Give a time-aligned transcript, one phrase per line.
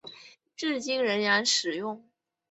[0.55, 2.09] 至今仍然使用。